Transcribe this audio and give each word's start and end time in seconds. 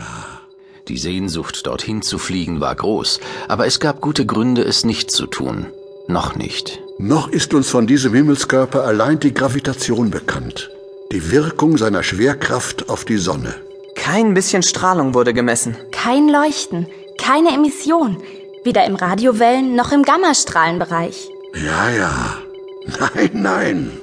ja. 0.00 0.40
Die 0.88 0.98
Sehnsucht, 0.98 1.66
dorthin 1.66 2.02
zu 2.02 2.18
fliegen, 2.18 2.60
war 2.60 2.74
groß, 2.74 3.20
aber 3.48 3.66
es 3.66 3.78
gab 3.78 4.00
gute 4.00 4.26
Gründe, 4.26 4.62
es 4.62 4.84
nicht 4.84 5.10
zu 5.10 5.26
tun. 5.26 5.66
Noch 6.08 6.34
nicht. 6.34 6.80
Noch 6.98 7.28
ist 7.28 7.54
uns 7.54 7.70
von 7.70 7.86
diesem 7.86 8.12
Himmelskörper 8.12 8.84
allein 8.84 9.20
die 9.20 9.32
Gravitation 9.32 10.10
bekannt. 10.10 10.70
Die 11.12 11.30
Wirkung 11.30 11.76
seiner 11.76 12.02
Schwerkraft 12.02 12.88
auf 12.88 13.04
die 13.04 13.18
Sonne. 13.18 13.54
Kein 13.94 14.34
bisschen 14.34 14.62
Strahlung 14.62 15.14
wurde 15.14 15.32
gemessen. 15.32 15.76
Kein 15.92 16.28
Leuchten, 16.28 16.86
keine 17.18 17.50
Emission, 17.50 18.16
weder 18.64 18.84
im 18.84 18.96
Radiowellen 18.96 19.76
noch 19.76 19.92
im 19.92 20.02
Gammastrahlenbereich. 20.02 21.28
Ja, 21.54 21.90
ja. 21.90 22.38
Nein, 22.98 23.30
nein. 23.32 24.00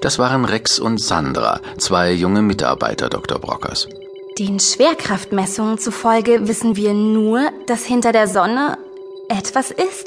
Das 0.00 0.18
waren 0.18 0.44
Rex 0.44 0.78
und 0.78 1.00
Sandra, 1.00 1.60
zwei 1.78 2.12
junge 2.12 2.42
Mitarbeiter 2.42 3.08
Dr. 3.08 3.38
Brockers. 3.38 3.88
Den 4.40 4.58
Schwerkraftmessungen 4.58 5.76
zufolge 5.76 6.48
wissen 6.48 6.74
wir 6.74 6.94
nur, 6.94 7.50
dass 7.66 7.84
hinter 7.84 8.10
der 8.10 8.26
Sonne 8.26 8.78
etwas 9.28 9.70
ist. 9.70 10.06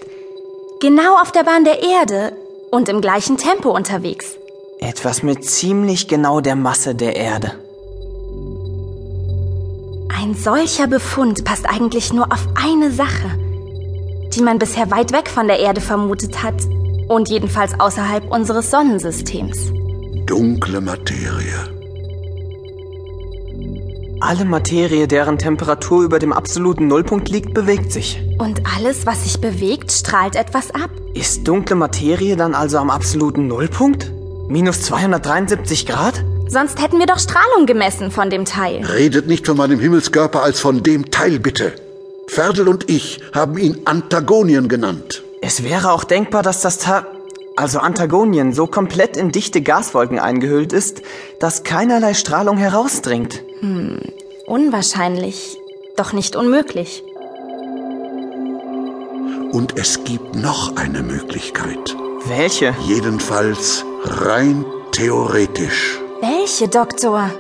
Genau 0.79 1.21
auf 1.21 1.31
der 1.31 1.43
Bahn 1.43 1.63
der 1.63 1.83
Erde 1.83 2.35
und 2.71 2.89
im 2.89 2.99
gleichen 2.99 3.37
Tempo 3.37 3.69
unterwegs. 3.69 4.39
Etwas 4.79 5.21
mit 5.21 5.45
ziemlich 5.45 6.07
genau 6.07 6.41
der 6.41 6.55
Masse 6.55 6.95
der 6.95 7.15
Erde. 7.15 7.51
Ein 10.19 10.33
solcher 10.33 10.87
Befund 10.87 11.45
passt 11.45 11.69
eigentlich 11.69 12.11
nur 12.11 12.25
auf 12.33 12.47
eine 12.55 12.89
Sache, 12.89 13.37
die 14.33 14.41
man 14.41 14.57
bisher 14.57 14.89
weit 14.89 15.11
weg 15.13 15.29
von 15.29 15.45
der 15.45 15.59
Erde 15.59 15.79
vermutet 15.79 16.41
hat 16.41 16.55
und 17.07 17.29
jedenfalls 17.29 17.79
außerhalb 17.79 18.31
unseres 18.31 18.71
Sonnensystems. 18.71 19.71
Dunkle 20.25 20.81
Materie. 20.81 21.82
Alle 24.25 24.45
Materie, 24.45 25.05
deren 25.09 25.37
Temperatur 25.37 26.01
über 26.01 26.17
dem 26.17 26.31
absoluten 26.31 26.87
Nullpunkt 26.87 27.27
liegt, 27.27 27.53
bewegt 27.53 27.91
sich. 27.91 28.21
Und 28.37 28.61
alles, 28.73 29.05
was 29.05 29.25
sich 29.25 29.41
bewegt, 29.41 29.91
strahlt 29.91 30.37
etwas 30.37 30.71
ab. 30.71 30.89
Ist 31.13 31.45
dunkle 31.45 31.75
Materie 31.75 32.37
dann 32.37 32.55
also 32.55 32.77
am 32.77 32.89
absoluten 32.89 33.47
Nullpunkt? 33.49 34.13
Minus 34.47 34.83
273 34.83 35.85
Grad? 35.85 36.23
Sonst 36.47 36.81
hätten 36.81 36.99
wir 36.99 37.05
doch 37.05 37.19
Strahlung 37.19 37.65
gemessen 37.65 38.11
von 38.11 38.29
dem 38.29 38.45
Teil. 38.45 38.85
Redet 38.85 39.27
nicht 39.27 39.45
von 39.45 39.57
meinem 39.57 39.81
Himmelskörper 39.81 40.41
als 40.41 40.61
von 40.61 40.83
dem 40.83 41.11
Teil, 41.11 41.39
bitte. 41.39 41.73
Ferdel 42.27 42.69
und 42.69 42.89
ich 42.89 43.19
haben 43.33 43.57
ihn 43.57 43.81
Antagonien 43.83 44.69
genannt. 44.69 45.21
Es 45.41 45.63
wäre 45.63 45.91
auch 45.91 46.05
denkbar, 46.05 46.43
dass 46.43 46.61
das 46.61 46.77
Ta 46.77 47.07
also 47.57 47.79
Antagonien, 47.79 48.53
so 48.53 48.67
komplett 48.67 49.17
in 49.17 49.33
dichte 49.33 49.61
Gaswolken 49.61 50.17
eingehüllt 50.17 50.71
ist, 50.71 51.01
dass 51.39 51.63
keinerlei 51.63 52.13
Strahlung 52.13 52.57
herausdringt. 52.57 53.43
Hm, 53.63 53.97
unwahrscheinlich, 54.45 55.57
doch 55.95 56.11
nicht 56.11 56.35
unmöglich. 56.35 57.01
Und 59.53 59.79
es 59.79 60.03
gibt 60.03 60.35
noch 60.35 60.75
eine 60.75 61.01
Möglichkeit. 61.01 61.95
Welche? 62.25 62.75
Jedenfalls 62.85 63.85
rein 64.03 64.65
theoretisch. 64.91 65.97
Welche, 66.19 66.67
Doktor? 66.67 67.31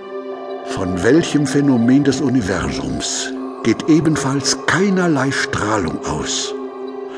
Von 0.67 1.03
welchem 1.03 1.45
Phänomen 1.45 2.05
des 2.05 2.21
Universums 2.21 3.29
geht 3.63 3.89
ebenfalls 3.89 4.57
keinerlei 4.65 5.29
Strahlung 5.29 6.05
aus, 6.05 6.55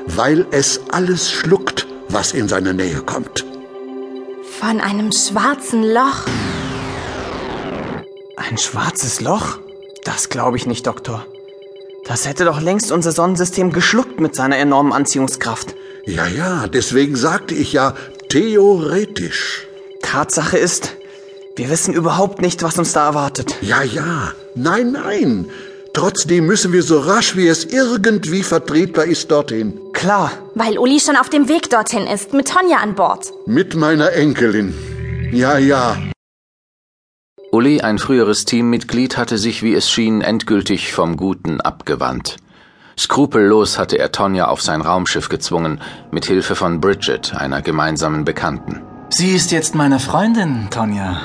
weil 0.07 0.47
es 0.49 0.81
alles 0.89 1.29
schluckt, 1.31 1.85
was 2.09 2.31
in 2.31 2.47
seine 2.47 2.73
Nähe 2.73 3.01
kommt. 3.01 3.45
Von 4.59 4.81
einem 4.81 5.11
schwarzen 5.11 5.83
Loch. 5.83 6.25
Ein 8.47 8.57
schwarzes 8.57 9.21
Loch? 9.21 9.57
Das 10.03 10.29
glaube 10.29 10.57
ich 10.57 10.67
nicht, 10.67 10.85
Doktor. 10.85 11.25
Das 12.05 12.27
hätte 12.27 12.45
doch 12.45 12.61
längst 12.61 12.91
unser 12.91 13.11
Sonnensystem 13.11 13.71
geschluckt 13.71 14.19
mit 14.19 14.35
seiner 14.35 14.57
enormen 14.57 14.93
Anziehungskraft. 14.93 15.75
Ja, 16.05 16.27
ja, 16.27 16.67
deswegen 16.67 17.15
sagte 17.15 17.55
ich 17.55 17.73
ja 17.73 17.95
theoretisch. 18.29 19.65
Tatsache 20.03 20.57
ist, 20.59 20.91
wir 21.55 21.71
wissen 21.71 21.95
überhaupt 21.95 22.41
nicht, 22.41 22.61
was 22.61 22.77
uns 22.77 22.93
da 22.93 23.07
erwartet. 23.07 23.55
Ja, 23.61 23.81
ja, 23.81 24.33
nein, 24.53 24.91
nein. 24.91 25.49
Trotzdem 25.93 26.45
müssen 26.45 26.73
wir 26.73 26.83
so 26.83 26.99
rasch 26.99 27.35
wie 27.35 27.47
es 27.47 27.65
irgendwie 27.65 28.43
vertretbar 28.43 29.05
ist 29.05 29.31
dorthin. 29.31 29.79
Klar. 29.93 30.31
Weil 30.53 30.77
Uli 30.77 30.99
schon 30.99 31.15
auf 31.15 31.29
dem 31.29 31.49
Weg 31.49 31.69
dorthin 31.71 32.05
ist, 32.05 32.33
mit 32.33 32.49
Tonja 32.49 32.77
an 32.77 32.93
Bord. 32.93 33.31
Mit 33.47 33.75
meiner 33.75 34.11
Enkelin. 34.11 34.75
Ja, 35.31 35.57
ja. 35.57 35.97
Uli, 37.55 37.79
ein 37.79 37.99
früheres 37.99 38.43
Teammitglied, 38.43 39.15
hatte 39.15 39.37
sich, 39.37 39.63
wie 39.63 39.75
es 39.75 39.89
schien, 39.89 40.19
endgültig 40.19 40.91
vom 40.91 41.15
Guten 41.15 41.61
abgewandt. 41.61 42.35
Skrupellos 42.99 43.79
hatte 43.79 43.97
er 43.97 44.11
Tonja 44.11 44.49
auf 44.49 44.61
sein 44.61 44.81
Raumschiff 44.81 45.29
gezwungen, 45.29 45.79
mit 46.11 46.25
Hilfe 46.25 46.55
von 46.55 46.81
Bridget, 46.81 47.33
einer 47.33 47.61
gemeinsamen 47.61 48.25
Bekannten. 48.25 48.81
Sie 49.07 49.31
ist 49.31 49.53
jetzt 49.53 49.73
meine 49.73 49.99
Freundin, 49.99 50.67
Tonja. 50.69 51.21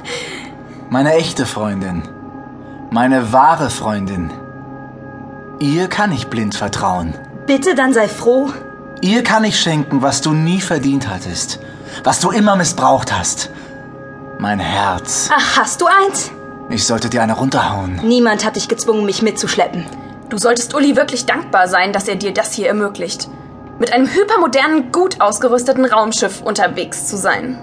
Meine 0.88 1.12
echte 1.12 1.44
Freundin. 1.44 2.04
Meine 2.90 3.34
wahre 3.34 3.68
Freundin. 3.68 4.30
Ihr 5.58 5.88
kann 5.88 6.10
ich 6.10 6.28
blind 6.28 6.54
vertrauen. 6.54 7.12
Bitte, 7.46 7.74
dann 7.74 7.92
sei 7.92 8.08
froh. 8.08 8.48
Ihr 9.02 9.22
kann 9.22 9.44
ich 9.44 9.60
schenken, 9.60 10.00
was 10.00 10.22
du 10.22 10.32
nie 10.32 10.62
verdient 10.62 11.06
hattest. 11.10 11.60
Was 12.02 12.18
du 12.20 12.30
immer 12.30 12.56
missbraucht 12.56 13.12
hast. 13.12 13.50
Mein 14.40 14.58
Herz. 14.58 15.28
Ach, 15.30 15.58
hast 15.58 15.82
du 15.82 15.86
eins? 15.86 16.30
Ich 16.70 16.86
sollte 16.86 17.10
dir 17.10 17.22
eine 17.22 17.34
runterhauen. 17.34 18.00
Niemand 18.02 18.42
hat 18.42 18.56
dich 18.56 18.68
gezwungen, 18.68 19.04
mich 19.04 19.20
mitzuschleppen. 19.20 19.84
Du 20.30 20.38
solltest 20.38 20.74
Uli 20.74 20.96
wirklich 20.96 21.26
dankbar 21.26 21.68
sein, 21.68 21.92
dass 21.92 22.08
er 22.08 22.16
dir 22.16 22.32
das 22.32 22.54
hier 22.54 22.68
ermöglicht. 22.68 23.28
Mit 23.78 23.92
einem 23.92 24.06
hypermodernen, 24.06 24.92
gut 24.92 25.20
ausgerüsteten 25.20 25.84
Raumschiff 25.84 26.40
unterwegs 26.40 27.06
zu 27.06 27.18
sein. 27.18 27.58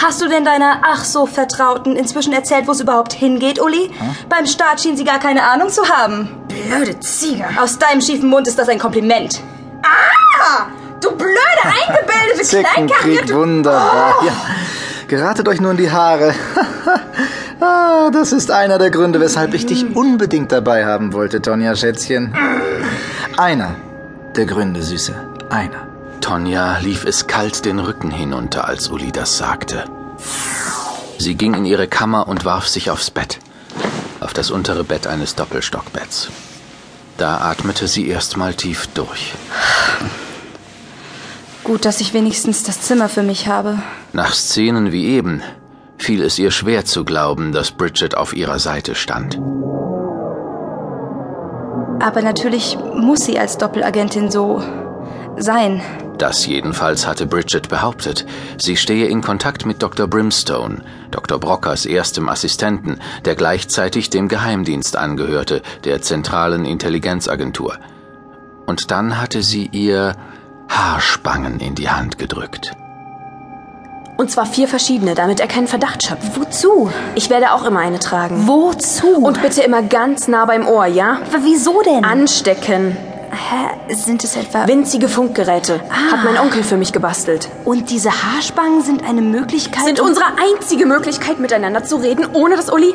Hast 0.00 0.22
du 0.22 0.28
denn 0.28 0.44
deiner 0.44 0.82
ach 0.84 1.04
so 1.04 1.26
Vertrauten 1.26 1.96
inzwischen 1.96 2.32
erzählt, 2.32 2.68
wo 2.68 2.72
es 2.72 2.80
überhaupt 2.80 3.12
hingeht, 3.12 3.60
Uli? 3.60 3.88
Hm? 3.98 4.16
Beim 4.28 4.46
Start 4.46 4.80
schien 4.80 4.96
sie 4.96 5.04
gar 5.04 5.18
keine 5.18 5.42
Ahnung 5.42 5.68
zu 5.68 5.88
haben. 5.88 6.28
Blöde 6.46 7.00
Ziege. 7.00 7.44
Aus 7.60 7.78
deinem 7.80 8.00
schiefen 8.00 8.28
Mund 8.28 8.46
ist 8.46 8.58
das 8.58 8.68
ein 8.68 8.78
Kompliment. 8.78 9.40
Ah! 9.82 10.66
Du 11.00 11.10
blöde, 11.10 11.34
eingebildete, 11.64 12.42
Zickenkrieg, 12.44 13.34
wunderbar. 13.34 14.14
Oh. 14.20 14.26
Ja. 14.26 14.32
Geratet 15.08 15.48
euch 15.48 15.60
nur 15.60 15.72
in 15.72 15.76
die 15.76 15.90
Haare. 15.90 16.34
ah, 17.60 18.10
das 18.10 18.32
ist 18.32 18.50
einer 18.50 18.78
der 18.78 18.90
Gründe, 18.90 19.20
weshalb 19.20 19.54
ich 19.54 19.66
dich 19.66 19.94
unbedingt 19.94 20.50
dabei 20.50 20.86
haben 20.86 21.12
wollte, 21.12 21.42
Tonja 21.42 21.76
Schätzchen. 21.76 22.34
Einer 23.36 23.76
der 24.34 24.46
Gründe, 24.46 24.82
Süße. 24.82 25.14
Einer. 25.50 25.86
Tonja 26.20 26.78
lief 26.78 27.04
es 27.04 27.26
kalt 27.26 27.64
den 27.64 27.78
Rücken 27.78 28.10
hinunter, 28.10 28.66
als 28.66 28.88
Uli 28.88 29.12
das 29.12 29.36
sagte. 29.36 29.84
Sie 31.18 31.34
ging 31.34 31.54
in 31.54 31.64
ihre 31.64 31.86
Kammer 31.86 32.28
und 32.28 32.44
warf 32.44 32.66
sich 32.66 32.90
aufs 32.90 33.10
Bett, 33.10 33.38
auf 34.20 34.32
das 34.32 34.50
untere 34.50 34.84
Bett 34.84 35.06
eines 35.06 35.34
Doppelstockbetts. 35.34 36.30
Da 37.18 37.38
atmete 37.38 37.86
sie 37.88 38.08
erstmal 38.08 38.54
tief 38.54 38.88
durch. 38.88 39.34
Gut, 41.62 41.84
dass 41.84 42.00
ich 42.00 42.12
wenigstens 42.12 42.62
das 42.62 42.80
Zimmer 42.80 43.08
für 43.08 43.22
mich 43.22 43.46
habe. 43.46 43.78
Nach 44.14 44.32
Szenen 44.32 44.92
wie 44.92 45.06
eben 45.06 45.42
fiel 45.98 46.22
es 46.22 46.38
ihr 46.38 46.52
schwer 46.52 46.84
zu 46.84 47.04
glauben, 47.04 47.50
dass 47.50 47.72
Bridget 47.72 48.16
auf 48.16 48.32
ihrer 48.32 48.60
Seite 48.60 48.94
stand. 48.94 49.40
Aber 52.00 52.22
natürlich 52.22 52.78
muss 52.94 53.24
sie 53.24 53.40
als 53.40 53.58
Doppelagentin 53.58 54.30
so 54.30 54.62
sein. 55.36 55.82
Das 56.16 56.46
jedenfalls 56.46 57.08
hatte 57.08 57.26
Bridget 57.26 57.68
behauptet. 57.68 58.24
Sie 58.56 58.76
stehe 58.76 59.06
in 59.06 59.20
Kontakt 59.20 59.66
mit 59.66 59.82
Dr. 59.82 60.06
Brimstone, 60.06 60.82
Dr. 61.10 61.40
Brockers 61.40 61.84
erstem 61.84 62.28
Assistenten, 62.28 63.00
der 63.24 63.34
gleichzeitig 63.34 64.10
dem 64.10 64.28
Geheimdienst 64.28 64.96
angehörte, 64.96 65.60
der 65.82 66.02
zentralen 66.02 66.66
Intelligenzagentur. 66.66 67.78
Und 68.64 68.92
dann 68.92 69.20
hatte 69.20 69.42
sie 69.42 69.68
ihr 69.72 70.14
Haarspangen 70.68 71.58
in 71.58 71.74
die 71.74 71.90
Hand 71.90 72.16
gedrückt. 72.16 72.76
Und 74.16 74.30
zwar 74.30 74.46
vier 74.46 74.68
verschiedene, 74.68 75.14
damit 75.14 75.40
er 75.40 75.48
keinen 75.48 75.66
Verdacht 75.66 76.04
schöpft. 76.04 76.38
Wozu? 76.38 76.90
Ich 77.16 77.30
werde 77.30 77.52
auch 77.52 77.64
immer 77.64 77.80
eine 77.80 77.98
tragen. 77.98 78.46
Wozu? 78.46 79.08
Und 79.08 79.42
bitte 79.42 79.62
immer 79.62 79.82
ganz 79.82 80.28
nah 80.28 80.44
beim 80.44 80.68
Ohr, 80.68 80.86
ja? 80.86 81.18
Aber 81.32 81.42
wieso 81.42 81.82
denn? 81.82 82.04
Anstecken. 82.04 82.96
Hä? 83.32 83.94
Sind 83.94 84.22
es 84.22 84.36
etwa... 84.36 84.68
Winzige 84.68 85.08
Funkgeräte. 85.08 85.80
Ah. 85.90 86.12
Hat 86.12 86.24
mein 86.24 86.38
Onkel 86.38 86.62
für 86.62 86.76
mich 86.76 86.92
gebastelt. 86.92 87.48
Und 87.64 87.90
diese 87.90 88.10
Haarspangen 88.10 88.82
sind 88.82 89.02
eine 89.02 89.20
Möglichkeit... 89.20 89.84
Sind 89.84 90.00
unsere 90.00 90.26
einzige 90.38 90.86
Möglichkeit, 90.86 91.40
miteinander 91.40 91.82
zu 91.82 91.96
reden, 91.96 92.26
ohne 92.34 92.54
dass 92.54 92.70
Uli... 92.70 92.94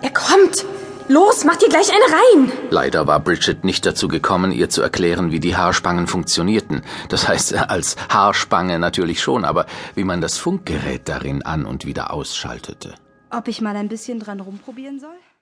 Er 0.00 0.10
kommt! 0.10 0.64
Los, 1.08 1.44
mach 1.44 1.56
dir 1.56 1.68
gleich 1.68 1.88
eine 1.88 2.04
rein! 2.12 2.52
Leider 2.70 3.06
war 3.06 3.20
Bridget 3.20 3.64
nicht 3.64 3.86
dazu 3.86 4.08
gekommen, 4.08 4.50
ihr 4.50 4.68
zu 4.68 4.82
erklären, 4.82 5.30
wie 5.30 5.38
die 5.38 5.56
Haarspangen 5.56 6.08
funktionierten. 6.08 6.82
Das 7.08 7.28
heißt, 7.28 7.54
als 7.70 7.96
Haarspange 8.08 8.80
natürlich 8.80 9.22
schon, 9.22 9.44
aber 9.44 9.66
wie 9.94 10.02
man 10.02 10.20
das 10.20 10.36
Funkgerät 10.36 11.08
darin 11.08 11.42
an 11.42 11.64
und 11.64 11.86
wieder 11.86 12.12
ausschaltete. 12.12 12.94
Ob 13.30 13.46
ich 13.46 13.60
mal 13.60 13.76
ein 13.76 13.88
bisschen 13.88 14.18
dran 14.18 14.40
rumprobieren 14.40 14.98
soll? 14.98 15.14